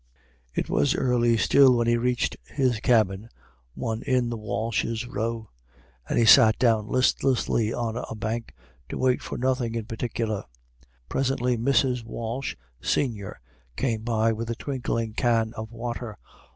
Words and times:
It 0.51 0.67
was 0.67 0.95
early 0.95 1.37
still 1.37 1.75
when 1.77 1.85
he 1.85 1.95
reached 1.95 2.35
his 2.47 2.79
cabin, 2.79 3.29
one 3.75 4.01
in 4.01 4.31
the 4.31 4.35
Walshes' 4.35 5.05
row; 5.05 5.51
and 6.09 6.17
he 6.17 6.25
sat 6.25 6.57
down 6.57 6.87
listlessly 6.87 7.71
on 7.71 7.95
a 7.97 8.15
bank, 8.15 8.55
to 8.89 8.97
wait 8.97 9.21
for 9.21 9.37
nothing 9.37 9.75
in 9.75 9.85
particular. 9.85 10.45
Presently 11.07 11.55
Mrs. 11.55 12.03
Walsh, 12.03 12.55
senior, 12.81 13.39
came 13.75 14.01
by 14.01 14.31
with 14.31 14.49
a 14.49 14.55
twinkling 14.55 15.13
can 15.13 15.53
of 15.53 15.71
water. 15.71 16.17